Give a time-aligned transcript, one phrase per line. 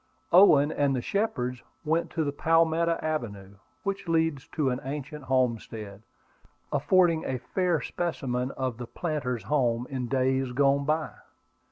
[0.31, 6.01] Owen and the Shepards went to the Palmetto Avenue, which leads to an ancient homestead,
[6.73, 11.11] affording a fair specimen of the planter's home in days gone by.